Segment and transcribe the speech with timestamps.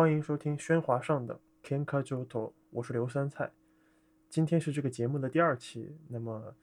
[0.00, 2.24] 欢迎收听《喧哗上的 Kenka Joto》，
[2.70, 3.52] 我是刘三菜。
[4.30, 6.56] 今天是这个节目的第二期，那么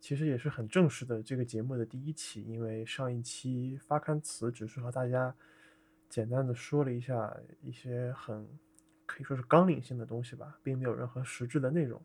[0.00, 5.32] 其实也是很正式的这个节目的第一期，因为上一期发刊词只是和大家
[6.08, 7.32] 简单的说了一下
[7.62, 8.44] 一些很
[9.06, 12.02] 可以说是纲领性的东西吧，并没有任何实质的内容。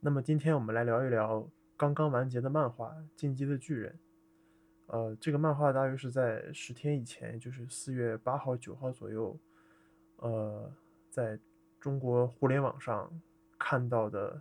[0.00, 3.92] 那么今天我们来聊一聊刚刚完结的漫画《进击的巨人》。
[4.92, 9.38] 呃，这个漫画大约是在十天以前，就是四月八号、九号左右，
[10.20, 10.72] 呃，
[11.10, 11.38] 在
[11.78, 13.10] 中国互联网上
[13.58, 14.40] 看到的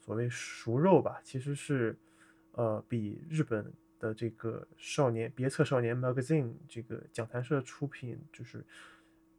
[0.00, 1.96] 所谓熟肉吧，其实是
[2.52, 8.64] 呃比日本的这个少年别册少年 magazine 这个讲谈社出品就是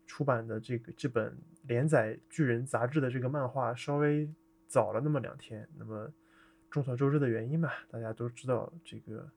[0.07, 4.27] 出版的这个这本连载巨人杂志的这个漫画稍微。
[4.65, 6.11] 早了那么两天，那么
[6.71, 9.29] 众所周知的原因嘛，大家都知道，这个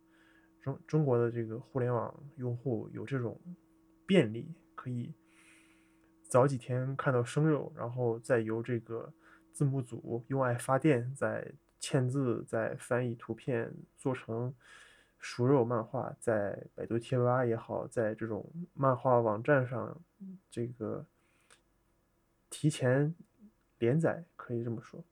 [0.63, 3.39] 中中国的这个互联网用户有这种
[4.07, 5.13] 便利，可以
[6.29, 9.13] 早几天看到生肉，然后再由这个
[9.53, 14.53] 字幕组用爱发电，再签字，再翻译图片，做成
[15.19, 20.01] 熟肉漫画，在百度贴吧也好，在这种漫画网站上，
[20.51, 21.07] 这个
[22.51, 23.15] 提前
[23.79, 25.03] 连载，可以这么说。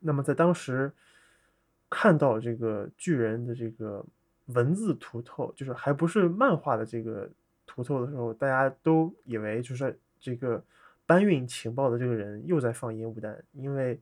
[0.00, 0.92] 那么在当时
[1.88, 4.04] 看到这个巨人的这个
[4.46, 7.30] 文字图透，就是还不是漫画的这个
[7.74, 10.62] 图透的时候，大家都以为就是这个
[11.06, 13.98] 搬运情报的这个人又在放烟雾弹，因为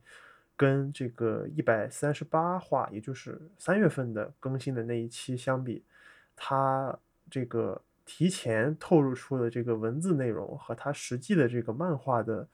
[0.57, 5.83] 跟这个一百三十八话，也就是三月份的更新的那一期相比，
[6.35, 6.99] 他
[7.29, 12.45] 这个提前透露出的这个文字内容和他实际的这个漫画的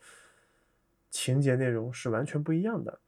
[1.10, 3.00] 情节内容是完全不一样的。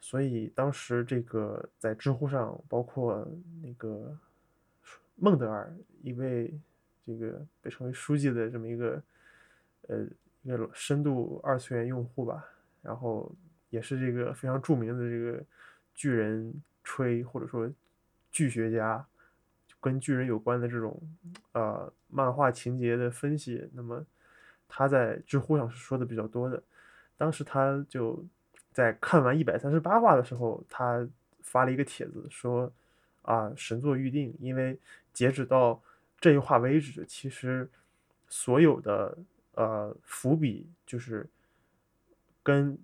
[0.00, 3.26] 所以当时这个在知乎上，包括
[3.62, 4.14] 那个
[5.16, 6.52] 孟德尔一位
[7.06, 9.02] 这个被称为书记的这么一个
[9.88, 10.06] 呃
[10.42, 12.44] 一个深度二次元用户吧，
[12.82, 13.30] 然后
[13.70, 15.44] 也是这个非常著名的这个
[15.94, 16.52] 巨人
[16.82, 17.70] 吹或者说
[18.30, 19.06] 巨学家，
[19.80, 21.00] 跟巨人有关的这种
[21.52, 24.04] 呃漫画情节的分析，那么
[24.68, 26.62] 他在知乎上是说的比较多的，
[27.16, 28.24] 当时他就。
[28.74, 31.08] 在看完一百三十八话的时候，他
[31.42, 32.72] 发了一个帖子说
[33.22, 34.76] ：“啊，神作预定，因为
[35.12, 35.80] 截止到
[36.24, 37.68] 这一话为止，其实
[38.30, 39.18] 所有的
[39.56, 41.28] 呃伏笔，就是
[42.42, 42.78] 跟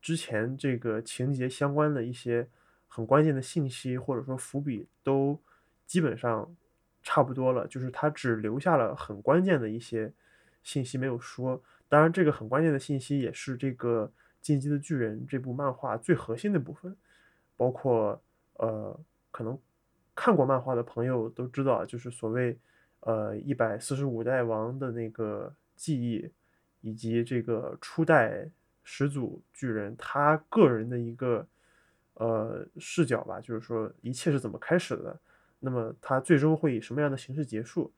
[0.00, 2.48] 之前这个情节相关的一些
[2.86, 5.36] 很关键的信息，或者说伏笔，都
[5.84, 6.48] 基本上
[7.02, 7.66] 差不多了。
[7.66, 10.12] 就是他只留下了很关键的一些
[10.62, 11.60] 信息没有说。
[11.88, 14.08] 当然，这个很关键的信息也是这个。”
[14.42, 16.96] 《进击的巨人》这部漫画最核心的部分，
[17.58, 18.22] 包括
[18.54, 18.98] 呃，
[19.30, 19.58] 可能
[20.14, 22.58] 看过漫画的朋友都知道，就是所谓
[23.00, 26.30] 呃一百四十五代王的那个记忆，
[26.80, 28.50] 以及这个初代
[28.82, 31.46] 始祖巨人他个人的一个
[32.14, 35.18] 呃视角吧，就是说一切是怎么开始的，
[35.58, 37.92] 那么他最终会以什么样的形式结束？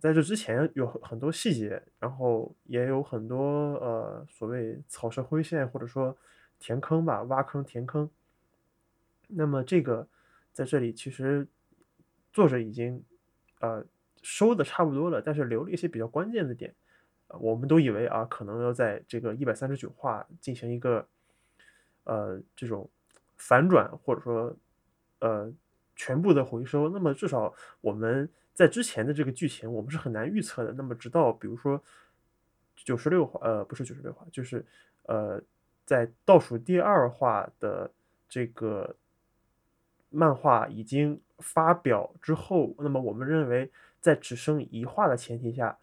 [0.00, 6.16] 在这之前有很多细节，然后也有很多呃所谓草蛇灰线或者说
[6.58, 8.10] 填坑吧，挖坑填坑。
[9.28, 10.08] 那么这个
[10.52, 11.46] 在这里其实
[12.32, 13.02] 作者已经
[13.60, 13.84] 呃
[14.22, 16.74] 收的差不多了，但是留了一些比较关键的点，
[17.28, 21.06] 我们都以为啊可能要在这个一百三十九话进行一个
[22.04, 22.88] 呃这种
[23.36, 24.56] 反转或者说
[25.20, 25.52] 呃
[25.96, 28.28] 全部的回收，那么至少我们。
[28.54, 30.74] 在之前的这个剧情，我们是很难预测的。
[30.74, 31.82] 那么，直到比如说
[32.76, 34.62] 九十六话，呃，不是九十六话，就是
[35.04, 35.40] 呃，
[35.86, 37.90] 在倒数第二话的
[38.28, 38.94] 这个
[40.12, 45.76] 漫画已经发表之后，那么我们认为，在只剩一话的前提下，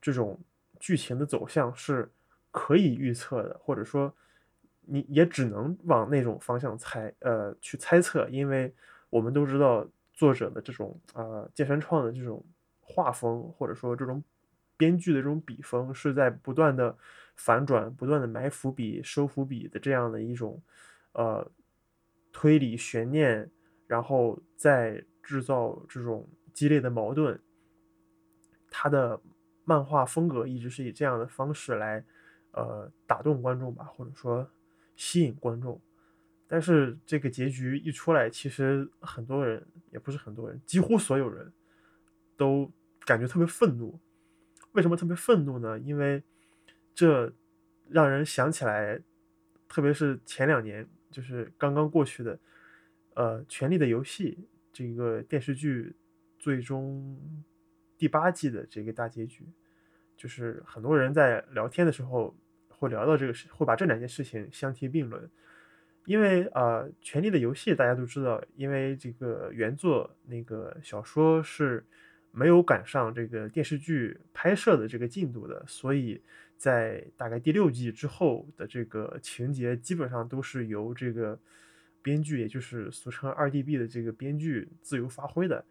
[0.00, 0.38] 这种
[0.78, 2.10] 剧情的走向是
[2.50, 4.14] 可以预测的，或者说
[4.82, 8.72] 你也只能往那种方向猜，呃，去猜测，因为
[9.10, 9.86] 我们都知道。
[10.18, 12.42] 作者的这种啊，剑山创的这种
[12.80, 14.24] 画风，或者说这种
[14.74, 16.96] 编剧的这种笔锋，是在不断的
[17.34, 20.58] 反转、不断的埋伏笔、收伏笔的这样的一种
[21.12, 21.46] 呃
[22.38, 23.50] 推理悬念，
[23.86, 27.40] 然后再制造这种激烈的矛盾。
[28.68, 29.18] 他的
[29.64, 32.04] 漫画风格一直是以这样的方式来
[32.50, 34.46] 呃打动观众吧，或者说
[34.96, 35.80] 吸引观众。
[36.46, 41.50] 但是这个结局一出来，其实很多人也不是很多人，几乎所有人
[42.36, 42.70] 都
[43.06, 43.98] 感觉特别愤怒。
[44.72, 45.78] 为什么特别愤怒呢？
[45.78, 46.22] 因为
[46.94, 47.32] 这
[47.88, 49.00] 让人想起来，
[49.66, 52.38] 特别是前两年，就是刚刚过去的，
[53.14, 54.36] 呃，《权力的游戏》
[54.70, 55.96] 这个电视剧
[56.38, 57.18] 最终
[57.96, 59.42] 第八季的这个大结局，
[60.14, 62.36] 就是很多人在聊天的时候
[62.68, 65.26] 会聊到这个事，会把这两件事情相提并论。
[66.04, 71.82] 因为呃，《权力的游戏》大家都知道，因为这个原作那个小说是
[72.30, 76.20] 没有赶上这个电视剧拍摄的这个进度的，所以
[76.56, 81.38] 在大概第六季之后的这个情节基本上都是由这个
[82.02, 85.64] 编剧，也就是俗称二 D B 的这个编剧自由发挥的。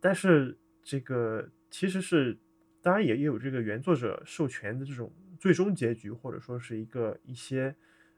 [0.00, 2.36] 但是这个其实是，
[2.80, 7.74] 当然也也有这个原作者授权的这种最终结局，或者说是一个一些。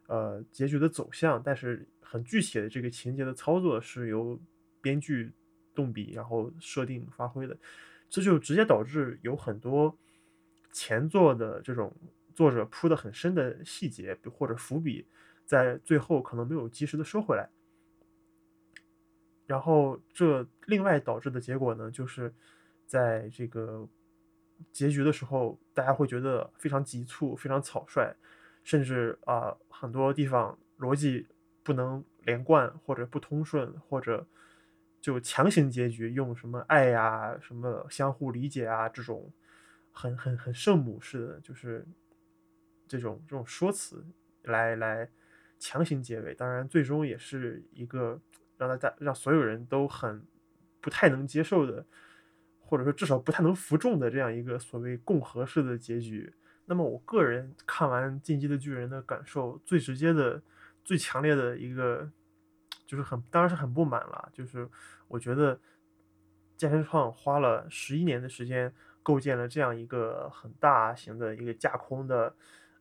[0.07, 4.37] 呃，结局的走向，但是很具体的这个情节的操作是由
[4.81, 5.31] 编剧
[5.73, 7.57] 动笔，然后设定发挥的，
[8.09, 9.97] 这就直接导致有很多
[10.73, 11.95] 前作的这种
[12.35, 15.07] 作者铺的很深的细节或者伏笔，
[15.45, 17.49] 在最后可能没有及时的收回来，
[19.47, 22.33] 然后这另外导致的结果呢，就是
[22.87, 23.89] 在这个
[24.73, 28.15] 结局的时候，大家会觉得非常急促，非常草率。
[28.63, 31.27] 甚至啊，很多地方逻辑
[31.63, 34.27] 不能连贯，或者不通顺，或者
[35.01, 39.33] 就强行结局，用什么爱呀、什么相互理解啊这种
[40.01, 41.87] 很很很圣母式的，就是
[42.89, 44.03] 这种这种说辞
[44.45, 45.11] 来来
[45.59, 46.35] 强行结尾。
[46.35, 48.19] 当然，最终也是一个
[48.57, 50.27] 让大家让所有人都很
[50.81, 51.85] 不太能接受的，
[52.59, 56.33] 或者说至少不太能服众的这样一个所谓共和式的结局。
[56.65, 60.43] 那么我个人看完《进击的巨人》的感受，最直接的、
[60.83, 62.11] 最强烈的一个，
[62.87, 64.31] 就是很当然是很不满了。
[64.33, 64.67] 就是
[65.09, 65.61] 我觉得
[66.57, 72.35] 健身创花了十一年的时间，构建了这样一个很大型的一个架空的，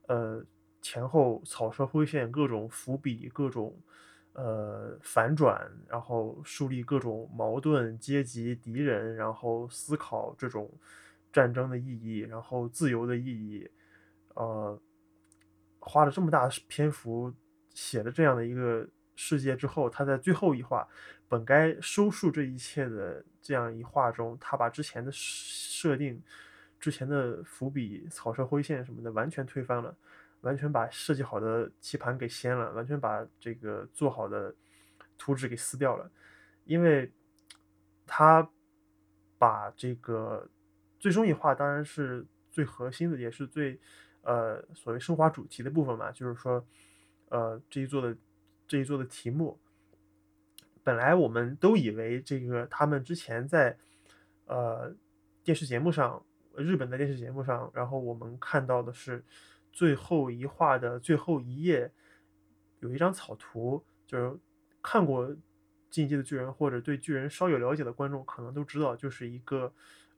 [0.07, 0.43] 呃，
[0.81, 3.75] 前后草蛇灰线、各种伏笔、各种
[4.33, 10.71] 呃反转，然后树立各种矛盾、阶级、敌人，然后思考这种
[11.31, 13.69] 战争的意义，然后自由的意义。
[14.35, 14.79] 呃，
[15.79, 17.33] 花了这么大篇幅
[17.73, 20.87] 写了这样的一个世界之后，他在最后一话
[21.29, 26.21] 本该收束这一切的这样一画中，他把之前的设定、
[26.77, 29.95] 之前的伏笔、草蛇灰线什么的完全推翻了，
[30.41, 34.53] 完全把设计好的棋盘给掀了，完全把这个做好的
[35.17, 36.11] 图纸给撕掉了，
[36.65, 37.09] 因为
[38.05, 38.49] 他
[39.37, 40.49] 把这个
[40.99, 43.79] 最终一画当然是最核心的，也是最。
[44.21, 46.63] 呃，所谓升华主题的部分嘛，就是说，
[47.29, 48.15] 呃，这一座的
[48.67, 49.57] 这一座的题目，
[50.89, 53.77] 本来我们都以为这个他们之前在
[54.47, 54.91] 呃
[55.43, 56.25] 电视节目上，
[56.55, 59.23] 日本的电视节目上，然后我们看到的是
[59.71, 61.91] 最后一画的最后一页
[62.79, 64.35] 有一张草图，就是
[64.81, 65.29] 看过
[65.91, 69.71] 《进击的巨人》或者对巨人稍有了解的观众可能都知道，就是一个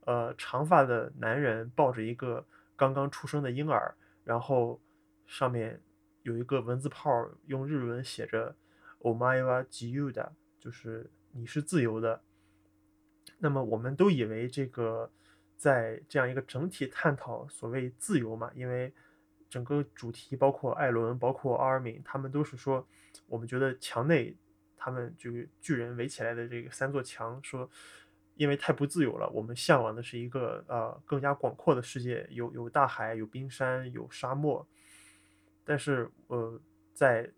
[0.05, 2.47] 呃长发的男人抱着一个。
[2.77, 4.81] 刚刚出生的婴儿，然后
[5.27, 5.79] 上面
[6.23, 8.55] 有一个文字炮，用日文写着
[9.01, 10.29] “omai wa jiuda”，
[10.61, 12.21] 就是你是自由的。
[13.37, 15.11] 那么我们都以为这个
[15.57, 18.93] 在这样一个整体探讨所谓自由嘛，因为
[19.49, 22.87] 整个主题包括艾伦，包括奥尔敏，他们都是说，
[23.25, 24.37] 我们觉得墙内
[24.77, 27.69] 他们这个巨人围起来的这个三座墙说。
[28.35, 34.65] 因为太不自由了，我们向往的是一个呃更加广阔的世界，有有大海，有冰山，有沙漠。
[35.63, 36.59] 但是呃，
[36.91, 37.29] 在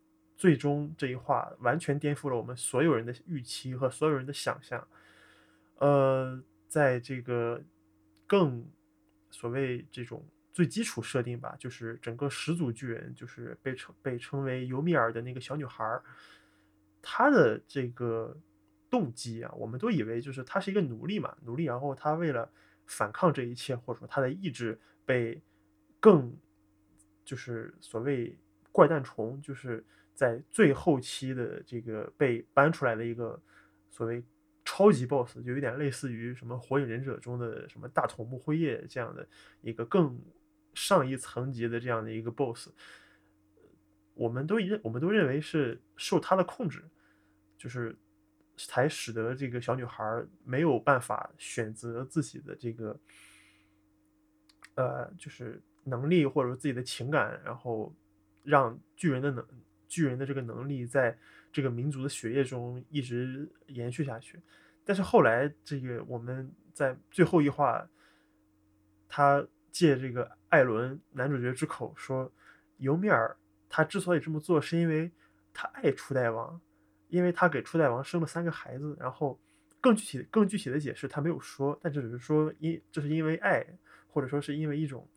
[0.43, 4.85] 最终这一话完全颠覆了我们所有人的预期和所有人的想象。
[5.75, 7.63] 呃，在这个
[8.27, 8.65] 更
[9.31, 10.21] 所谓这种
[10.51, 16.03] 最基础设定吧，就是整个始祖巨人，就是被称被称为尤米尔的那个小女孩儿，
[17.01, 18.35] 她的这个。
[18.89, 22.47] 动机啊，我们都以为就是他是一个奴隶嘛，奴隶，然后他为了
[22.85, 25.41] 反抗这一切，或者说他的意志被
[25.99, 26.37] 更
[27.25, 28.37] 就是所谓
[28.71, 33.41] 怪诞虫，就是在最后期的这个被搬出来的一个
[33.89, 34.23] 所谓
[34.63, 39.27] 超级 boss，就有点类似于什么火影忍者中的什么大筒木辉夜这样的
[39.61, 40.19] 一个更
[40.73, 42.69] 上一层级的这样的一个 boss，
[44.13, 46.83] 我们都认我们都认为是受他的控制，
[47.57, 47.95] 就是。
[48.55, 52.99] 才使得这个小女孩没有办法选择自己的这个，
[54.75, 57.91] 呃，就是能力或者自己的情感，然后
[58.43, 59.43] 让巨人的能
[59.93, 61.15] 巨人的这个能力在
[61.51, 64.39] 这个民族的血液中一直延续下去。
[64.83, 67.87] 但是后来，这个我们在最后一话，
[69.07, 72.31] 他借这个艾伦男主角之口说，
[72.77, 73.37] 尤米尔
[73.69, 75.11] 他之所以这么做，是因为
[75.53, 76.59] 他爱初代王。
[77.09, 79.39] 因为他给初代王生了三个孩子，然后
[79.79, 83.63] 更具体、更具体的解释他没有说，但只是说因这是因为爱，
[84.07, 85.07] 或者说是因为一种，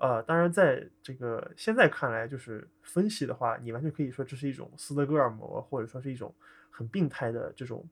[0.00, 6.34] 呃，当然在这个现在看来，就是分析的话，你完全可以说这是一种斯德哥尔摩，或者说是一种
[6.70, 7.86] 很病态的这种，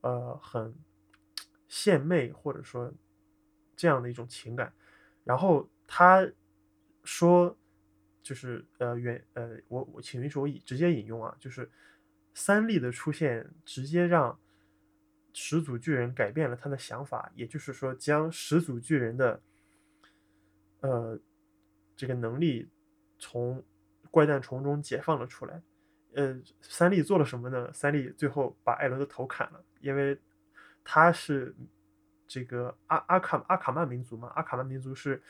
[0.00, 0.74] 呃，很
[1.68, 2.92] 献媚或者说
[3.76, 4.72] 这样的一种情感。
[5.22, 6.26] 然后他
[7.04, 7.56] 说，
[8.22, 11.70] 就是呃原呃我我请允许我直接引用啊，就是
[12.34, 14.38] 三笠的出现直接让。
[15.32, 19.40] 始祖巨人改变了他的想法，也就是说，将始祖巨人的，
[20.80, 21.16] 呃，
[22.00, 22.66] 这个能力
[23.18, 23.62] 从
[24.10, 25.60] 怪诞虫中解放了出来。
[26.14, 27.70] 呃，三笠做了什么呢？
[27.74, 30.18] 三笠最后把艾伦的头砍了，因为
[30.82, 31.54] 他是
[32.26, 34.32] 这个阿阿卡阿卡曼民族嘛。
[34.34, 35.22] 阿卡曼民族是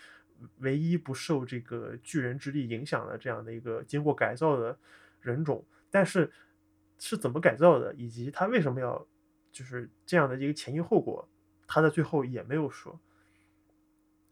[0.58, 4.78] 唯一不受这个巨人之力影响的这样的一个经过改造的
[5.20, 5.66] 人种。
[5.90, 6.30] 但是
[6.96, 9.04] 是怎么改造的，以及他为什么要？
[9.50, 11.28] 就是这样的一个前因后果，
[11.66, 13.00] 他在最后也没有说。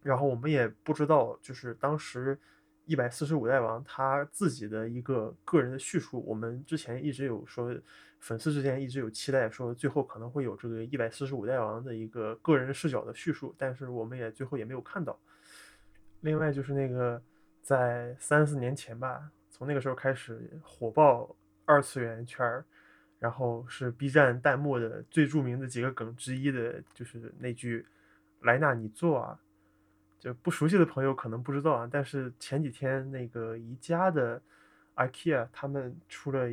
[0.09, 2.39] 然后我们也不知道，就是当时
[2.87, 6.25] 一百四十五代王他自己的一个个人的叙述。
[6.27, 7.79] 我们之前一直有说，
[8.19, 15.19] 粉丝之间一直有期待，说最后可能会有这个一百四十五代王的一个个人视角的叙述，但是我们也最后也没有看到。
[16.23, 17.23] 另外就是那个
[17.61, 21.37] 在三四年前吧，从那个时候开始火爆
[21.67, 22.65] 二次元圈儿。
[23.19, 27.85] 然后是 B 站弹幕的最著名的几个梗之一的，就是那句
[28.43, 29.37] “莱纳，你坐啊”。
[30.19, 34.41] 就不熟悉的朋友可能不知道啊，但是前几天那个宜家的
[34.97, 36.49] IKEA 他们出了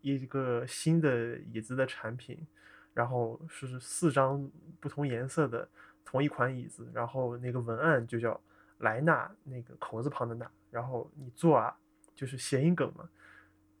[0.00, 2.46] 一个新的椅子的产品，
[2.94, 4.50] 然后是四张
[4.80, 5.68] 不同颜色的
[6.04, 8.40] 同一款椅子，然后那个文案就叫
[8.78, 11.76] “莱纳”，那个口字旁的“纳”，然后你坐啊，
[12.14, 13.08] 就是谐音梗嘛。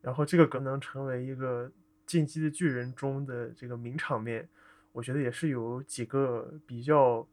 [0.00, 1.70] 然后这个梗能成为一个。
[2.08, 4.48] 进击的巨人中的这个名场面，
[4.92, 7.28] 我觉得也是有几个比较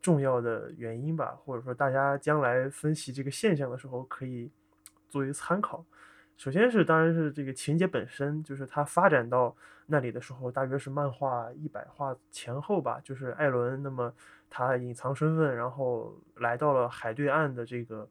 [0.00, 4.50] 重要的原因吧，或者说大家将来分析这个现象的时候可以
[5.08, 5.84] 作为参考。
[6.36, 13.00] 首先是，当然是这个情节本身，就是它发展到那里的时候，大约是漫画一百话前后吧。
[13.02, 14.14] 就是艾伦，那么
[14.48, 18.08] 他隐藏身份，然后来到了海对岸的这个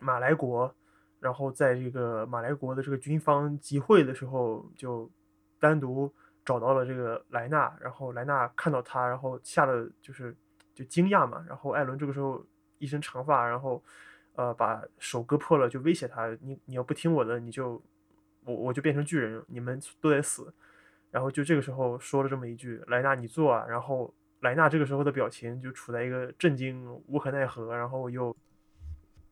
[0.00, 0.74] 马来国。
[1.20, 5.10] 然后在这个马来国的这个军方集会的时候，就
[5.58, 6.12] 单独
[6.44, 10.36] 找到了这个莱纳，然后莱纳看到他，然后吓得就是
[10.78, 11.44] 就惊讶嘛。
[11.48, 12.46] 然后艾伦这个时候
[12.78, 13.82] 一身长发，然后
[14.36, 17.82] 呃把手割破了，就威胁他：你你要不听我的，你就
[18.44, 20.54] 我我就变成巨人，你们都得死。
[21.10, 23.66] 然后就这个时候说了这么一句：莱纳，你坐啊。
[23.68, 28.36] 然后莱纳这个时候的表情就处在一个震惊、无可奈何，然后又。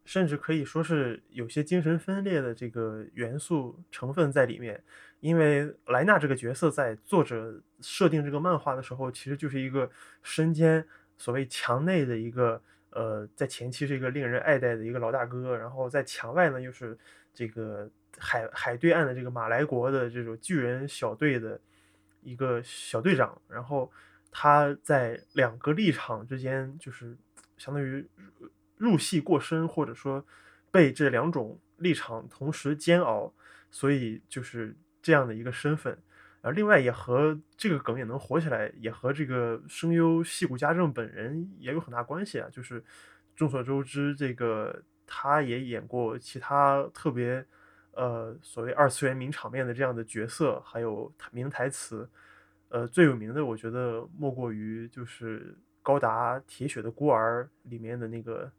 [0.09, 4.81] 甚至可以说是有些精神分裂的这个元素成分在里面，
[5.19, 9.91] 因为莱纳这个角色在作者设定这个漫画的时候，其实就是一个
[10.23, 10.87] 身兼
[11.17, 16.97] 所谓墙内的一个呃，在前期是一个令人爱戴的一个老大哥，然后在墙外呢又是
[17.33, 21.61] 这个海海对岸的这个马来国的这种巨人小队的
[22.23, 23.91] 一个小队长，然后
[24.31, 27.17] 他在两个立场之间就是
[27.57, 28.07] 相当于。
[28.79, 30.23] 入戏过深，或者说
[30.71, 33.33] 被这两种立场同时煎熬，
[33.71, 35.97] 所以就是这样的一个身份。
[36.47, 42.49] 而另外也和这个梗也能火起来，也和这个声优戏骨家政本人也有很大关系啊。
[42.53, 42.85] 就是
[43.35, 47.45] 众所周知，这个他也演过其他特别
[47.95, 52.09] 呃所谓二次元名场面的这样的角色，还有名台词。
[52.69, 58.53] 呃，最有名的我觉得莫过于就是高达铁血的孤儿里面的那个。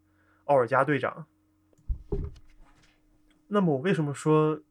[0.43, 1.25] 奥尔加队长。
[3.47, 4.61] 那么我为什么说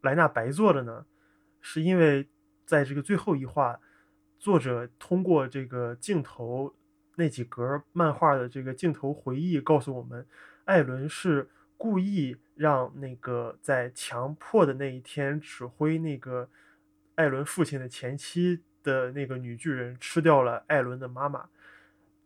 [0.00, 1.04] 莱纳白做了呢？
[1.62, 2.28] 是因为
[2.66, 3.80] 在这个最后一话，
[4.38, 6.74] 作者通过这个镜头
[7.14, 10.26] 那几格漫画的这个镜头回忆，告诉我们，
[10.64, 16.50] 艾伦是故意让那个在强迫的那一天指挥那个
[17.14, 21.48] 艾伦父亲的前妻的那个女巨人吃掉了艾伦的妈妈。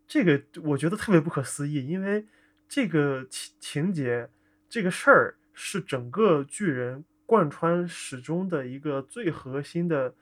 [0.09, 2.27] 这个我觉得特别不可思议，因为。
[2.73, 4.31] 这个情情节，
[4.69, 10.15] 这个事儿是整个巨人贯穿始终的一个最核心的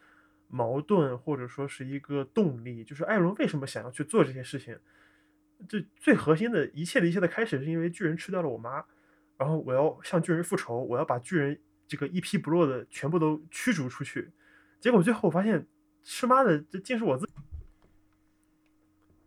[0.48, 4.78] 矛盾，或者说是一个动力，就是艾伦为什么想要去做这些事情。
[5.68, 8.84] 这最核心的一切的一切的开始，是因为巨人吃掉了我妈，
[9.36, 14.30] 然后我要向巨人复仇，我要把巨人这个一批不落的全部都驱逐出去。
[14.80, 15.66] 结果最后我发现，
[16.02, 17.32] 吃妈的这竟是我自己，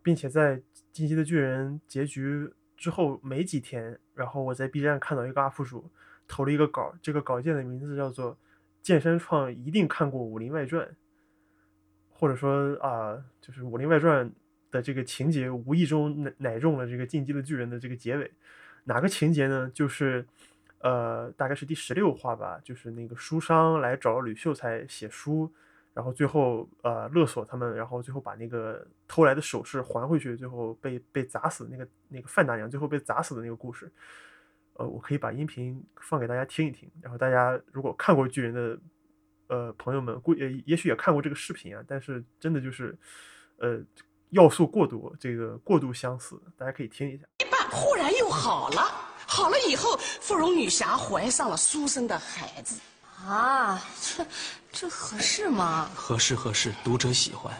[0.02, 0.56] 并且在
[0.92, 2.52] 《进击的巨人》结局。
[2.74, 5.88] 之后没几天，然后我在 B 站看到一个 UP 主
[6.26, 8.36] 投了一个稿，这个稿件的名字叫做
[8.82, 10.84] “剑山创一定看过《武林外传》”，
[12.22, 14.24] 或者说啊，就是《武林外传》
[14.70, 18.30] 的这个情节无意中乃乃中了这个进击的巨人的这个结尾。
[18.84, 19.68] 哪个情节呢？
[19.74, 20.24] 就是
[20.78, 25.52] 呃，大概是第十六话吧，就是那个书商来找吕秀才写书。
[25.94, 33.90] 然后最后，呃，勒索他们，然后最后把那个偷来的首饰还回去，最后被被砸死那个那个范大娘最后被砸死的那个故事，
[34.74, 36.88] 呃，我可以把音频放给大家听一听。
[37.02, 38.78] 然后大家如果看过巨人的，
[39.52, 42.98] 呃，朋友们估也也许也看过这个视频啊，但是真的就是，
[43.58, 43.78] 呃，
[44.30, 47.24] 要素过多，这个过度相似，大家可以听一下。
[47.44, 48.80] 一半忽然又好了，
[49.26, 52.80] 好了以后，芙蓉女侠怀上了书生的孩子。
[53.26, 54.26] 啊，这
[54.72, 55.90] 这合适吗？
[55.94, 57.54] 合适合适，读者喜欢。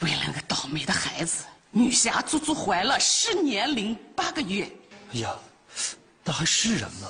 [0.00, 4.70] 为了那个倒霉的孩子，女侠足足怀了十年零八个月。
[5.14, 5.34] 哎呀，
[6.22, 7.08] 那还是人吗？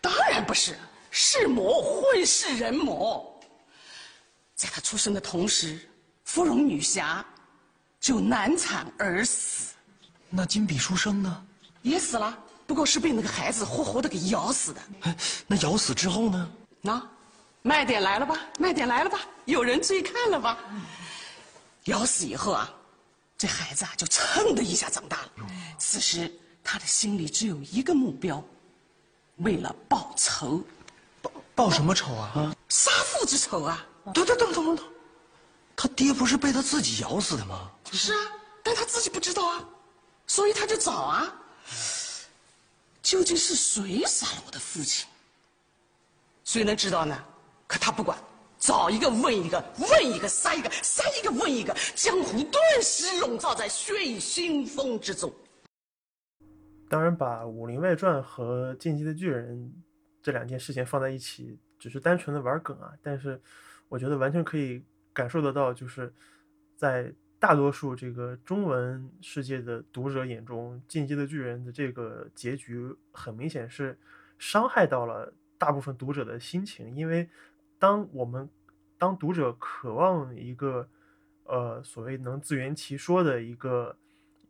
[0.00, 0.76] 当然不是，
[1.12, 3.27] 是魔，混世人魔。
[4.58, 5.78] 在她出生的同时，
[6.24, 7.24] 芙蓉女侠
[8.00, 9.72] 就难产而死。
[10.28, 11.46] 那金笔书生呢？
[11.82, 12.36] 也死了，
[12.66, 14.80] 不过是被那个孩子活活的给咬死的。
[15.02, 16.50] 哎，那咬死之后呢？
[16.80, 17.00] 那。
[17.62, 20.58] 卖点来了吧，卖点来了吧，有人追看了吧？
[21.84, 22.72] 咬死以后啊，
[23.36, 25.30] 这孩子啊就噌的一下长大了。
[25.76, 26.32] 此时
[26.64, 28.42] 他的心里只有一个目标，
[29.38, 30.64] 为了报仇。
[31.20, 32.32] 报报什么仇啊？
[32.36, 33.84] 啊，杀父之仇啊！
[34.12, 34.84] 等等等等等等，
[35.76, 37.70] 他爹不是被他自己咬死的吗？
[37.92, 38.18] 是啊，
[38.62, 39.68] 但他自己不知道啊，
[40.26, 41.32] 所以他就找啊，
[43.02, 45.06] 究竟是谁杀了我的父亲？
[46.44, 47.24] 谁能知道呢？
[47.66, 48.18] 可他不管，
[48.58, 55.30] 找一个问一个，问一个杀一个，杀一个问一个，江湖顿时笼罩在血雨腥风之中。
[56.88, 59.54] 当然，把《武林外传》和《进击的巨人》
[60.22, 62.90] 这两件事情放在一起，只是单纯的玩梗啊。
[63.02, 63.38] 但是，
[63.88, 66.12] 我觉得完全可以感受得到，就是
[66.76, 73.98] 在大多数这个中文世界的读者眼中，《进击的巨人》的这个结局，很明显是
[74.38, 77.28] 伤害到了大部分读者的心情，因为。
[77.80, 78.50] 当我们
[78.98, 80.88] 当读者渴望一个
[81.44, 83.96] 呃所谓能自圆其说的一个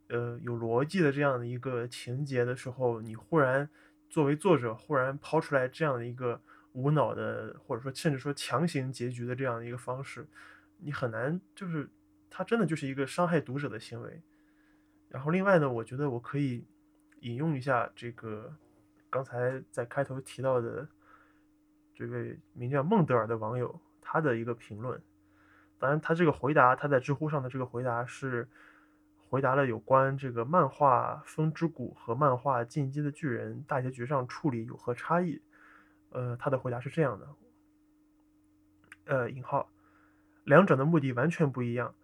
[0.09, 3.69] 呃有逻辑的这样的一个情节的时候，你忽然
[4.09, 6.41] 作为作者忽然抛出来这样的一个
[6.73, 10.27] 无脑的或者说甚至说强行结局的这样的一个方式，
[10.79, 11.89] 你很难就是
[12.31, 14.23] 它真的就是一个伤害读者的行为。
[15.09, 16.67] 然后另外呢，我觉得我可以
[17.21, 18.55] 引用一下这个
[19.11, 20.89] 刚才在开头提到的。
[21.95, 25.03] 这位名叫孟德尔的网友，他的一个评论，
[25.81, 28.49] 当然他这个回答，他在知乎上的这个回答是
[29.29, 35.43] 回答了有关这个漫画《风之谷》和漫画《进击的巨人》大结局上处理有何差异。
[36.11, 37.29] 呃，他的回答是这样的，
[39.05, 39.71] 呃，引号，
[40.45, 41.95] 两者的目的完全不一样。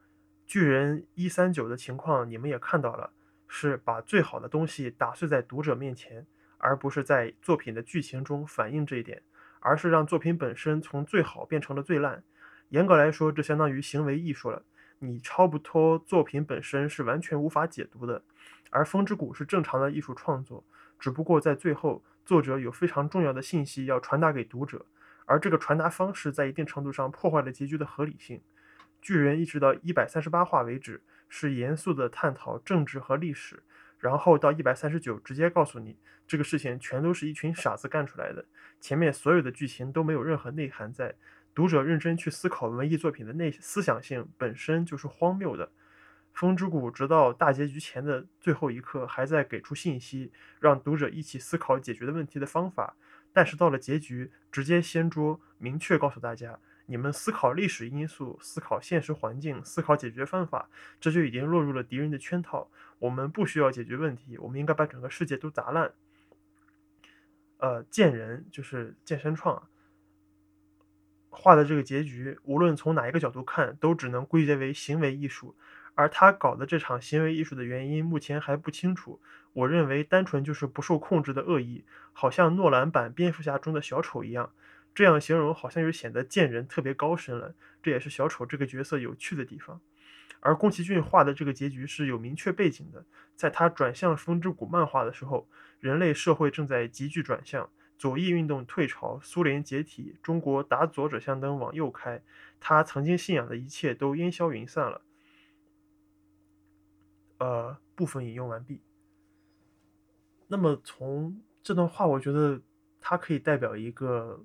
[0.46, 3.12] 巨人一三九的情况你们也看到了，
[3.48, 6.26] 是把最好的东西打碎在读者面前，
[6.58, 9.22] 而不是在作品的剧情中反映这一点。
[9.66, 12.22] 而是让作品本身从最好变成了最烂。
[12.68, 14.62] 严格来说，这相当于行为艺术了。
[14.98, 18.22] 你超不脱作品本身是完全无法解读的。
[18.68, 20.62] 而《风之谷》是正常的艺术创作，
[20.98, 24.86] 只不过在最后，作者有非常重要的信息要传达给读者，
[25.26, 28.40] 而这个传达方式在一定程度上破坏了结局的合理性。
[29.02, 33.62] 巨人一直到一百三十八话为止是严肃的探讨政治和历史，
[33.98, 38.44] 然后到一百三十九直接告诉你这个事情全都是一群傻子干出来的。
[38.80, 41.14] 前面所有的剧情都没有任何内涵，在
[41.54, 45.70] 读者认真去思考文艺作品的内思想性本身就是荒谬的。
[46.34, 52.96] 风之谷直到大结局前的最后一刻还在给出信息，让读者一起思考解决的问题的方法，
[53.32, 60.68] 但是到了结局直接掀桌，明确告诉大家：你们思考历史因素、思考现实环境、思考解决方法，
[61.00, 62.68] 这就已经落入了敌人的圈套。
[62.98, 65.92] 我们不需要解决问题，我们应该把整个世界都砸烂。
[67.58, 69.68] 呃，剑人就是剑山创
[71.30, 75.56] 画的这个结局，无论从哪一个角度看，都只能归结为行为艺术。
[75.94, 79.20] 而他搞的这场行为艺术的原因，目前还不清楚。
[79.52, 84.52] 我认为，单纯就是不受控制的恶意，好像诺兰版蝙蝠侠中的小丑一样。
[84.92, 87.54] 这样形容，好像又显得见人特别高深了。
[87.82, 89.80] 这也是小丑这个角色有趣的地方。
[90.40, 93.04] 而宫崎骏画的这个结局是有明确背景的，
[93.34, 95.48] 在他转向风之谷漫画的时候，
[95.80, 102.20] 人类社会正在急剧转向，左翼运动退潮，苏联解体，中国打左者向灯往右开，
[102.60, 105.00] 他曾经信仰的一切都烟消云散了。
[107.44, 108.80] 呃，部分引用完毕。
[110.48, 112.62] 那么从这段话，我觉得
[113.00, 114.44] 它可以代表一个，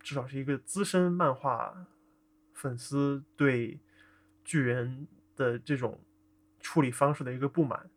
[0.00, 1.86] 至少是一个资深漫画
[2.54, 3.80] 粉丝对
[4.44, 5.06] 巨人。
[5.38, 6.00] 的这种
[6.58, 7.88] 处理方式的一个不满。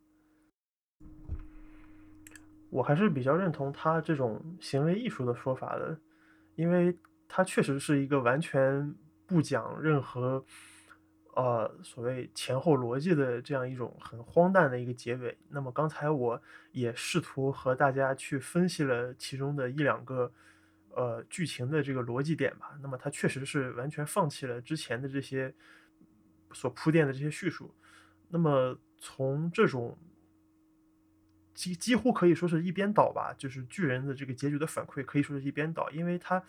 [2.69, 5.99] 我还是比较认同他这种行为艺术的说法的，
[6.53, 6.95] 因为
[7.27, 8.93] 他确实是一个完全
[9.25, 10.45] 不讲任何
[11.33, 15.37] 呃所谓前后逻辑的这样一种很荒诞的一个结尾。
[15.49, 16.41] 那么刚才我
[16.71, 20.31] 也试图和大家去分析了其中的一两个
[20.89, 22.77] 呃剧情的这个逻辑点吧。
[22.81, 25.53] 那么他确实是完全放弃了之前的这些
[26.51, 27.73] 所铺垫的这些叙述。
[28.29, 29.97] 那么从这种
[31.53, 36.41] 几几乎可以说是一边倒吧，就是巨人的这个结局的反馈可以说是一边倒，因为他，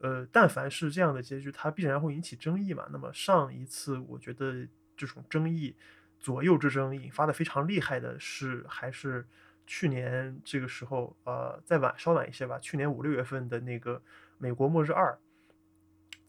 [0.00, 2.86] 呃，但凡是这样的结局，它必然会引起争议嘛。
[2.90, 5.74] 那么上一次我觉得这种争议
[6.18, 9.26] 左右之争引发的非常厉害的是，还是
[9.66, 13.98] 去年这个时候，呃，再晚稍晚一些吧，去年五六月份的那个
[14.38, 15.18] 《美国末日二》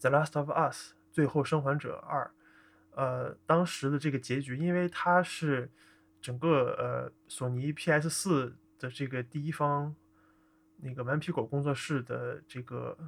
[0.00, 2.30] The Last of Us》最后生还者二，
[2.92, 5.70] 呃，当时的这个结局，因为它是。
[6.20, 9.94] 整个呃，索尼 PS 四的这个第一方
[10.78, 12.98] 那个顽皮狗工作室的这个，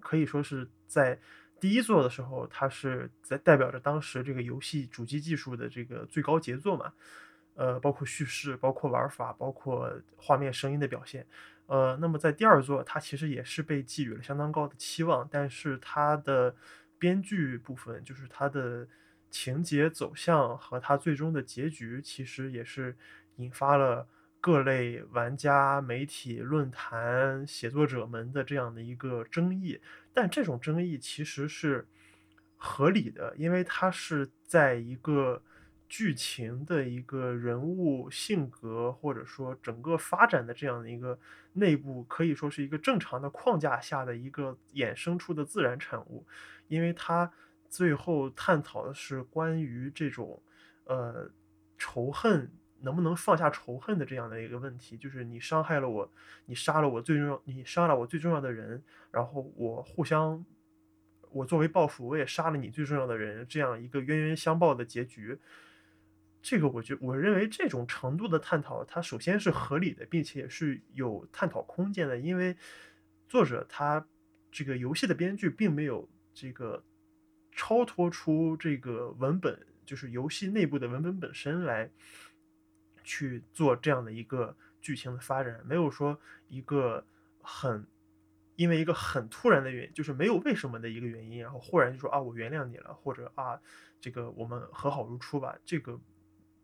[0.00, 1.18] 可以说是在
[1.60, 6.92] 第一作的时候，它是在代表着当时这个游戏主机技术的这个最高杰作嘛。
[7.54, 11.26] 呃，包括叙事，包括玩法，包括画面、声音的表现。
[11.66, 16.54] 呃，那么在第二作，它其实也是被寄予了相当高的期望，但是它的
[16.98, 18.86] 编剧部分，就是它的。
[19.30, 22.96] 情节走向和它最终的结局，其实也是
[23.38, 24.06] 引发了
[24.44, 29.80] 各类玩家、媒体、论坛、写作者们的这样的一个争议。
[30.12, 31.88] 但这种争议其实是
[32.58, 35.42] 合理的，因为它是在一个
[35.88, 41.18] 剧情的一个人物性格或者说整个发展的这样的一个
[41.54, 46.26] 内部，可以说是一个正常的框架下的一个衍生出的自然产物，
[46.68, 47.32] 因为它。
[47.66, 50.40] 最后探讨的是关于这种，
[50.84, 51.28] 呃，
[51.76, 52.48] 仇恨
[52.80, 56.12] 能不能放下仇恨的这样的一个问题，就是你伤害了我，
[56.46, 60.44] 你杀了我最重要，你杀了我最重要的人，然后我互相，
[61.30, 65.38] 我作为报复，我也杀了你最重要的人，这样一个冤冤相报的结局，
[66.42, 72.56] 这个我觉我认为这种程度的探讨，它首先是合理的，并且也是有探讨空间的，因为
[73.28, 74.06] 作者他
[74.50, 76.82] 这个游戏的编剧并没有这个。
[77.56, 79.56] 超脱出这个文本，
[79.86, 81.88] 就是游戏内部的文本本身来
[83.04, 87.04] 去做这样的一个剧情的发展，没有说一个
[87.40, 87.86] 很
[88.56, 93.60] 因为一个很突然的原因，就是没有为什么的一个原因，然后忽然就说啊我原谅你了，或者啊
[94.00, 96.00] 这个我们和好如初吧，这个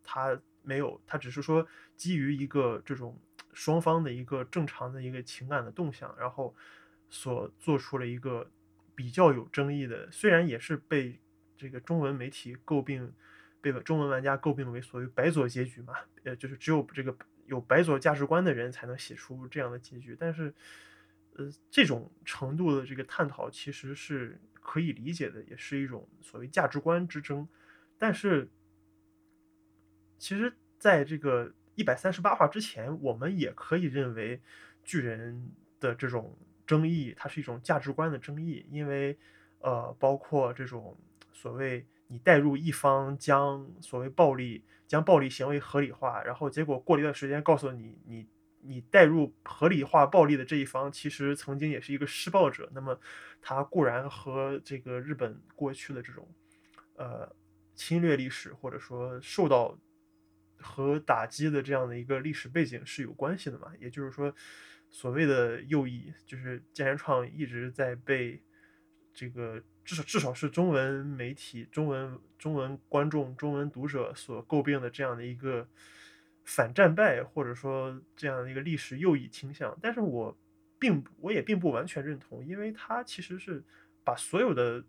[0.03, 3.17] 他没有，他只是说基于一个这种
[3.53, 6.53] 双方的一个正常的一个情感的动向，然后
[7.09, 8.49] 所做出了一个。
[8.93, 11.17] 比较有争议的，虽然也是被
[11.57, 13.11] 这个中文媒体诟病，
[13.61, 15.93] 被中文玩家诟病为所谓“白左结局”嘛，
[16.23, 20.17] 呃，就是只有这个有白左价值观的人才能写出这样的结局。
[20.19, 20.53] 但是，
[21.35, 27.47] 呃，这种程度的这个探讨其实是可以理解的，也是一种所谓价值观之争。
[27.97, 28.49] 但是，
[30.17, 34.41] 其实在这个一百三十八话之前，我们也可以认为
[34.83, 36.37] 巨人的这种。
[36.67, 39.17] 争议，它是一种价值观的争议，因为，
[39.59, 40.97] 呃，包括这种
[41.33, 48.27] 所谓你带入一方将所谓暴力将暴力行为合理化，然后结果过了一段时间告诉你，你
[48.61, 52.99] 你带入合理化暴力的这一方其实曾经也是一个施暴者，那么
[53.41, 56.27] 他固然和这个日本过去的这种
[56.95, 57.33] 呃
[57.73, 59.79] 侵略历史或者说受到
[60.57, 64.33] 和打击的这样的一个历史背景是有关系的嘛，也就是说。
[64.93, 68.43] 所谓的右翼，就是建联创一直在被
[69.13, 75.67] 这个至少至少是中文媒体、中文中文观众、中文读者所诟病的这样的一个
[76.43, 79.77] 反战败，或者说这样的一个历史右翼倾向。
[79.81, 80.37] 但是我
[80.79, 83.63] 并不我也并不完全认同，因为他其实是
[84.03, 84.83] 把所有的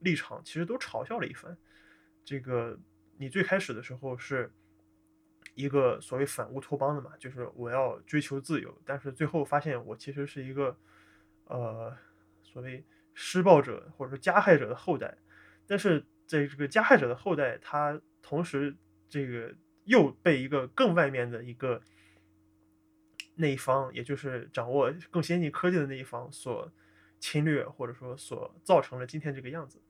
[0.00, 1.56] 立场其实都嘲笑了一番。
[2.24, 2.78] 这个
[3.16, 4.50] 你最开始的时候是。
[5.54, 10.76] 一个所谓反乌托邦的嘛，就是我要追求自由，但是最后发现我其实是一个，
[11.44, 11.96] 呃，
[12.42, 12.82] 所谓
[13.14, 15.16] 施暴者或者说加害者的后代，
[15.66, 18.76] 但是在这个加害者的后代，他同时
[19.08, 21.80] 这个又被一个更外面的一个
[23.36, 26.70] 那一方，也就是掌握更先进科技的那一方所
[27.18, 29.80] 侵略，或者说所造成了今天这个样子，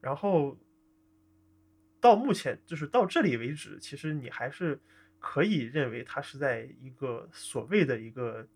[0.00, 0.56] 然后
[2.00, 4.80] 到目前就是到这里为止，其实你还是。
[5.20, 8.46] 可以认为它是在一个所谓的一个，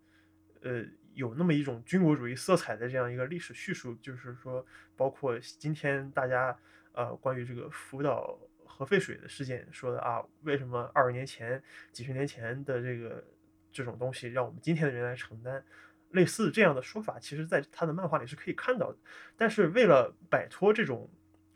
[0.60, 4.64] 呃，有那么一种军国主义色彩的这样一个历史叙述，就是说，
[4.96, 6.56] 包括今天大家
[6.92, 13.24] 呃关于这个福岛核废水的事件说的啊，为什么二十年前、几十年前的这个
[13.72, 15.62] 这种东西让我们今天的人来承担？
[16.10, 18.98] 类似这样的说法，其实在他的漫画里是可以看到的。
[19.34, 21.08] 但是为了摆脱这种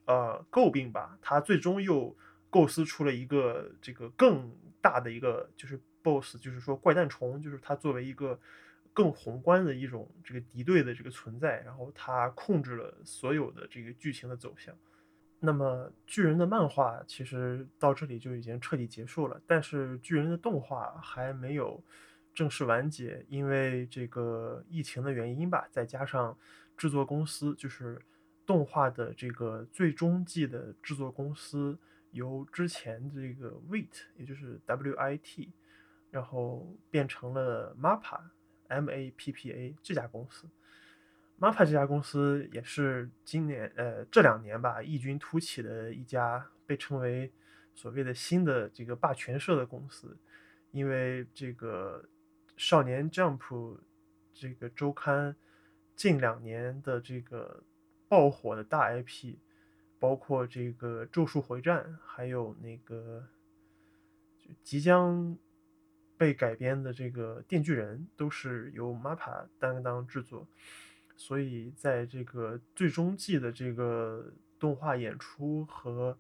[0.07, 2.17] 呃诟病吧，他最终又
[2.49, 8.41] 构思出了一个这个更大的一个就是 BOSS，就是说怪诞虫，就是他作为一个
[8.97, 14.75] 更宏观的一种这个敌对的这个存在，然后他控制了所有的这个剧情的走向。
[15.39, 21.85] 那么巨人的漫画其实到这里就已经彻底结束了，但是巨人的动画还没有。
[22.37, 26.37] 正式完结，因为这个疫情的原因吧，再加上
[26.77, 27.99] 制作公司就是
[28.45, 31.79] 动画的这个最终季的制作公司
[32.11, 35.49] 由之前这个 WIT，也就是 WIT，
[36.11, 38.21] 然后变成了 MAPA
[38.69, 40.47] M A P P A 这家公司。
[41.39, 47.31] MAPPA 这家公司也是今年呃这两年吧异军突起的一家被称为
[47.75, 50.17] 所谓的新的这个霸权社的公司，
[50.71, 52.05] 因为这个。
[52.59, 53.77] 少年 Jump
[54.33, 55.37] 这个周刊
[55.95, 57.63] 近两年的这个
[58.09, 59.37] 爆火的大 IP，
[59.99, 63.27] 包括这个《咒术回战》，还有那个
[64.63, 65.37] 即将
[66.19, 70.47] 被改编的这个《电锯人》，都是由 MAPPA 担当制作。
[71.17, 76.19] 所以在这个最终季的这个动画演出和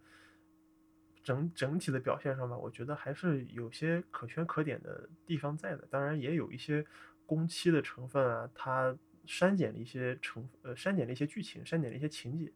[1.22, 5.86] 整整体的表现上吧，我觉得还是有些可圈可点的地方在的。
[5.90, 6.84] 当然，也有一些
[7.26, 12.50] 工期的成分啊，它删减了一些成呃删减了一些剧情，删减了一些情节。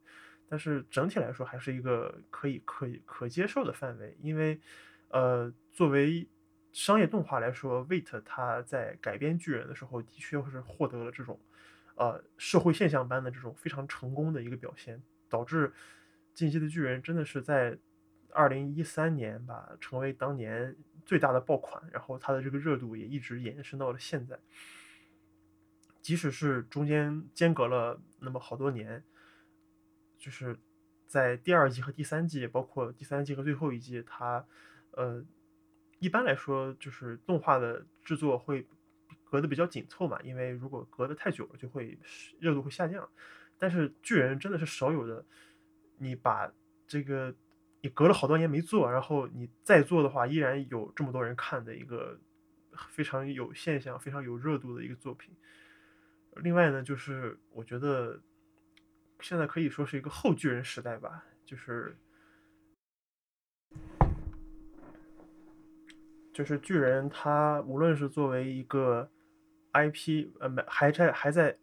[0.49, 4.17] 但是整体来说，还是一个可以可以可接受的范围。
[4.23, 4.61] 因为
[5.09, 6.27] 呃，作为
[6.73, 11.39] 商业动画来说，Wait 它在改编巨人的时候，的确是获得了这种
[11.97, 15.73] 呃社会现象般的这种非常成功的一个表现，导致
[16.35, 17.79] 进击的巨人真的是在。
[18.33, 24.39] 二零一三年吧，成为当年最大的爆款，然后它的这个热度也一直延伸到了现在。
[26.01, 29.03] 即使是中间间隔了那么好多年，
[30.17, 30.57] 就是
[31.09, 34.47] 在第二季和第三季，包括第三季和最后一季，它
[34.93, 35.25] 呃
[36.01, 38.67] 一般来说就是动画的制作会
[39.23, 41.97] 隔得比较紧凑嘛，因为如果隔得太久了，就会
[42.41, 43.09] 热度会下降。
[43.57, 45.25] 但是巨人真的是少有的，
[45.99, 46.53] 你把
[46.89, 47.33] 这个。
[47.83, 52.21] 你隔了好多年没做，然后你再做的话，依然有这么多人看的一个
[52.91, 55.35] 非常有现象、非常有热度的一个作品。
[56.37, 58.21] 另外呢，就是我觉得
[59.21, 61.97] 现在可以说是一个后巨人时代吧，就是
[66.41, 69.11] 就是巨人他无论是作为一个
[69.75, 71.59] IP，呃，没还在还在。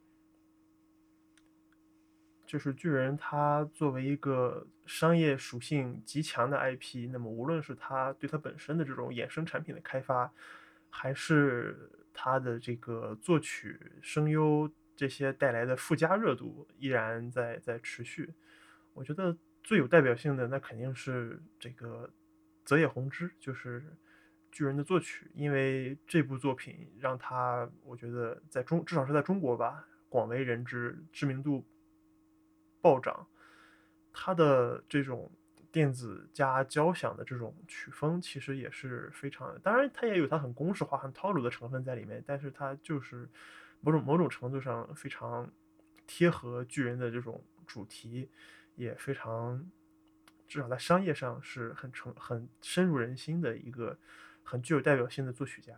[2.46, 10.32] 就是巨人，他作为一个商业属性极强的 IP，那么无论是它对它本身的这种衍生产品的开发，
[10.92, 18.32] 还是它的这个作曲、声优这些带来的附加热度，依然在在持续。
[18.94, 22.10] 我觉得最有代表性的，那肯定是这个
[22.64, 23.84] 泽野弘之，就是
[24.58, 31.64] 巨人的作曲，因为这部作品让他，我觉得在中至少是在中国吧，广为人知，知名度。
[32.82, 33.28] 暴涨，
[34.12, 35.32] 他的这种
[35.72, 43.30] 电子加交响的这种曲风，其实也是非常，当然他也有他很公式化、很套路的成分在里面，但是他就是
[43.82, 45.52] 某种某种程度上非常
[46.08, 48.28] 贴合巨人的这种主题，
[48.76, 49.70] 也非常
[50.48, 53.98] 至少在商业上是很成很深入人心的一个
[54.50, 55.78] 很具有代表性的作曲家。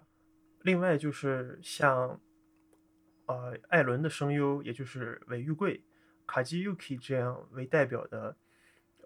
[0.62, 2.22] 另外就是像
[3.26, 5.84] 呃艾伦的声优，也就是尾玉贵。
[6.28, 8.38] 卡基 Yuki 这样为代表的，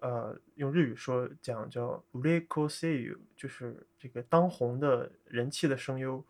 [0.02, 6.22] 呃，用日语说讲叫 Ureko Seiyu，就是这个当红的人气的声优，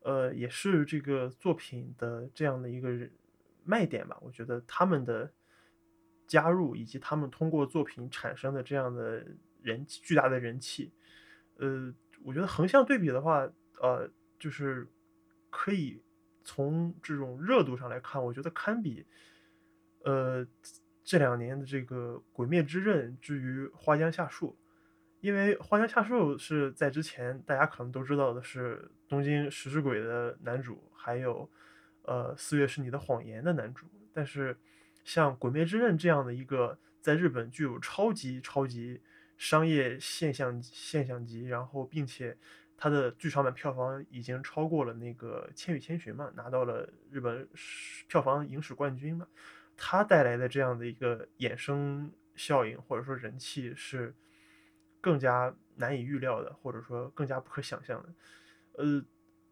[0.00, 2.88] 呃，也是这个作品的这样的一个
[3.62, 4.16] 卖点吧。
[4.22, 5.30] 我觉得他们的
[6.26, 9.26] 加入以及他们通过作品产生的这样的
[9.60, 10.90] 人巨大的人气，
[11.58, 11.92] 呃，
[12.24, 13.48] 我觉得横向对比的话，
[13.80, 14.88] 呃，就是
[15.50, 16.02] 可以
[16.44, 19.06] 从这种热度上来看，我觉得堪比。
[20.04, 20.46] 呃，
[21.04, 24.48] 这两年的这个《鬼灭之刃》之于《花江夏树》，
[25.20, 28.76] 因为《花江夏树》是在之前大家可能都知道的是
[29.08, 31.48] 《东京食尸鬼》的男主，还有
[32.02, 33.86] 呃《四月是你的谎言》的男主。
[34.12, 34.56] 但是
[35.04, 39.00] 像《鬼灭之刃》这样的一个在日本具有超级超级
[39.36, 42.36] 商业现象现象级，然后并且
[42.76, 47.48] 它的剧场版票房已经超过了那个《千与千寻》嘛，拿到了日本
[48.08, 49.26] 票房影史冠军嘛。
[49.76, 54.14] 它带来的这样的一个衍生效应，或者说人气是，
[55.00, 58.08] 更加难以预料的，或者说更加不可想象的。
[58.74, 59.04] 呃，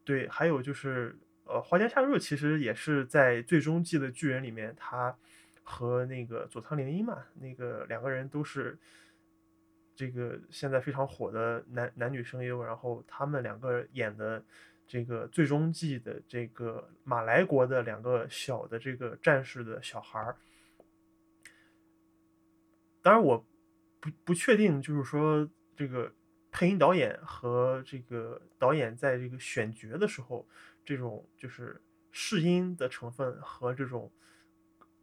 [0.04, 5.16] 对，还有就是呃，花间夏若其实也是在最终季的巨人里面，他
[5.62, 8.78] 和那个佐仓绫音嘛，那个两个人都是
[10.00, 14.42] 这个现在非常火的男男女声优，然后他们两个演的
[14.86, 20.34] 这个最终季的这个马来国的两个小的这个战士的小孩儿。
[23.02, 23.46] 当然，我
[24.00, 26.10] 不不确定，就是说这个
[26.50, 30.48] 配音导演和这个导演在这个选角的时候，
[30.82, 31.78] 这种就是
[32.10, 34.10] 试音的成分和这种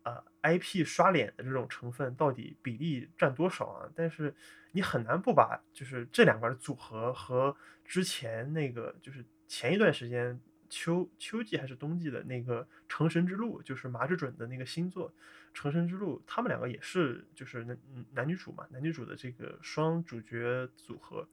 [0.01, 3.91] 呃 IP 刷脸的这种成分到底比例占多少啊？
[3.95, 4.33] 但是
[4.77, 15.11] 你很难不把就是这两个组合和之前那个就是前一段时间秋秋季还是冬季的那个《成神之路》，就是麻之准的那个新作。
[15.51, 17.79] 成神之路，他们两个也是就是男
[18.13, 21.27] 男女主嘛，男女主的这个双主角组合，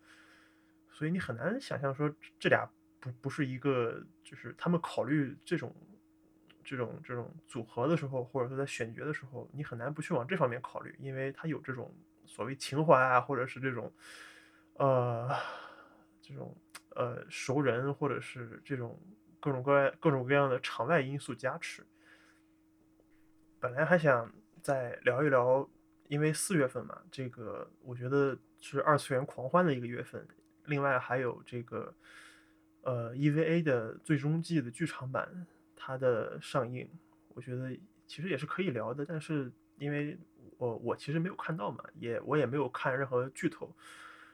[0.90, 2.66] 所以你很难想象说这俩
[2.98, 5.76] 不不是一个，就是他们考虑这种
[6.64, 11.94] 这种这种组合的时候，或者说在选角的时候，你很难不去往这方面考虑，因为他有这种
[12.35, 13.92] 所谓情怀啊，或者是这种
[14.73, 15.31] 呃
[16.20, 16.53] 这种
[16.97, 19.01] 呃熟人，或者是这种
[19.38, 21.87] 各种各样各种各样的场外因素加持。
[23.61, 25.70] 本来还想再聊一聊，
[26.09, 30.27] 因为四月份嘛，这个我觉得是二次元狂欢的一个月份。
[30.64, 31.94] 另外还有这个
[32.83, 36.90] 呃 EVA 的最终季的剧场版它的上映，
[37.29, 39.07] 我觉得其实也是可以聊的。
[39.07, 40.18] 但是因为
[40.58, 43.74] 我我其实没有看到嘛，也我也没有看任何剧透，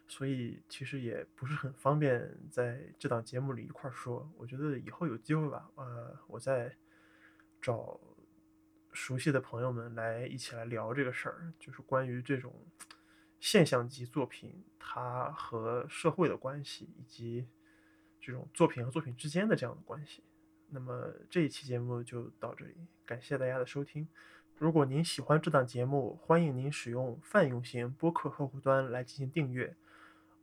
[0.08, 4.30] 所以其实也不是很方便在这档节目里一块说。
[4.36, 6.74] 我觉得以后有机会吧，呃，我再
[7.60, 8.00] 找。
[8.92, 12.52] 熟悉的朋友们来一起来聊这个事儿，就是关于这种
[13.38, 17.46] 现象级作品它和社会的关系，以及
[18.20, 20.24] 这种作品和作品之间的这样的关系。
[20.70, 22.74] 那么这一期节目就到这里，
[23.06, 24.08] 感谢大家的收听。
[24.60, 29.74] 如果您喜欢这档节目，欢迎您使用泛用型播客客户端来进行订阅。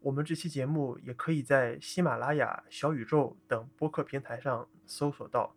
[0.02, 5.54] 我们这期节目也可以在喜马拉雅、小宇宙等播客平台上搜索到。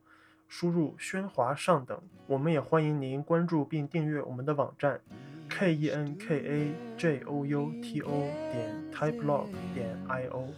[0.47, 5.01] 输入“喧哗上等”，我们也欢迎您关注并订阅我们的网站
[5.49, 8.11] k e n k a j o u t o
[8.53, 10.53] 点 typelog 点 i o。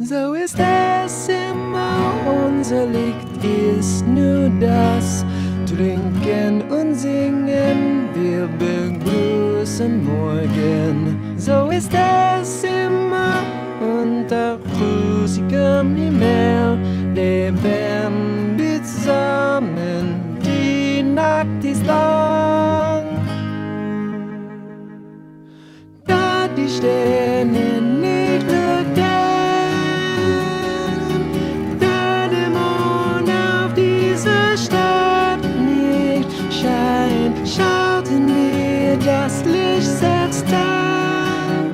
[0.00, 3.44] So ist es immer unser Licht,
[3.78, 5.24] ist nur das.
[5.66, 11.34] Trinken und Singen, wir begrüßen morgen.
[11.38, 13.42] So ist es immer
[13.80, 16.63] unter rosigem Himmel,
[21.14, 23.04] night ist lang.
[26.06, 29.02] Da die Sterne nicht the
[31.78, 41.72] Da der Mond auf diese Stadt nicht scheint, schalten wir das Licht selbst an.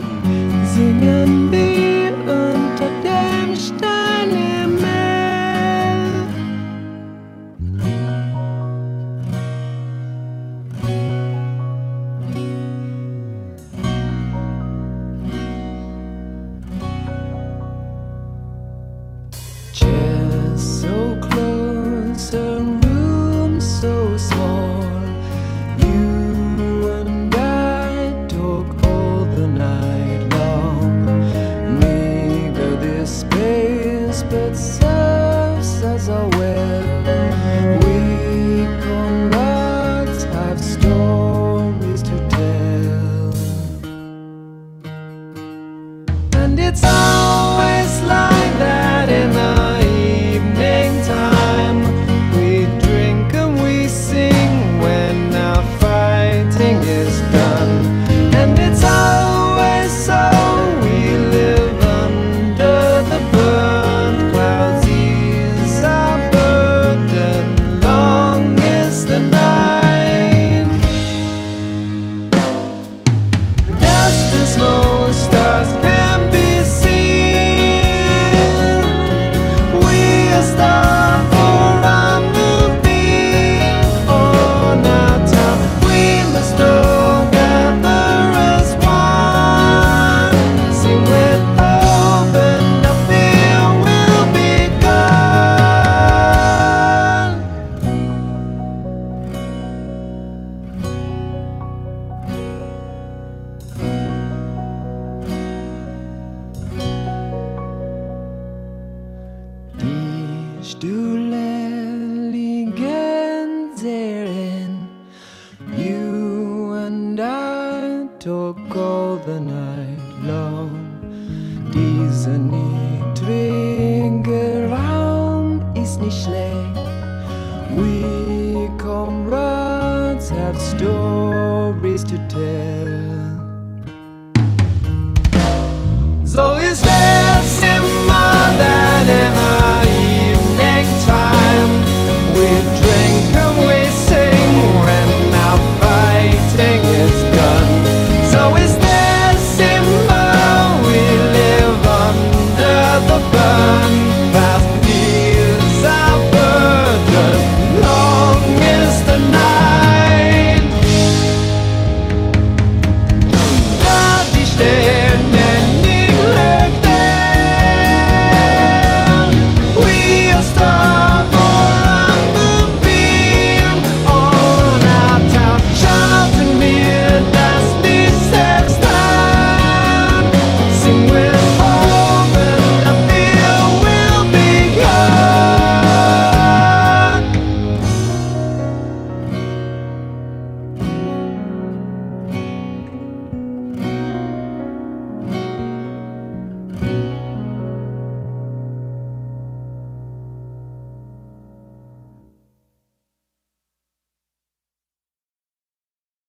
[0.74, 1.59] Singen wir.